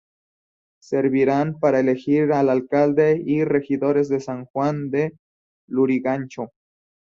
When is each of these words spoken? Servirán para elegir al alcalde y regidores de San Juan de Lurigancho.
Servirán 0.81 1.59
para 1.59 1.79
elegir 1.79 2.31
al 2.33 2.49
alcalde 2.49 3.21
y 3.23 3.43
regidores 3.43 4.09
de 4.09 4.19
San 4.19 4.45
Juan 4.45 4.89
de 4.89 5.13
Lurigancho. 5.67 6.53